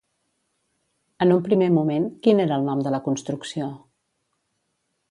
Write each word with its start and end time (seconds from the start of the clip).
En 1.25 1.33
un 1.35 1.43
primer 1.49 1.67
moment, 1.75 2.09
quin 2.25 2.43
era 2.47 2.59
el 2.61 2.67
nom 2.71 2.83
de 2.89 2.95
la 2.97 3.05
construcció? 3.11 3.71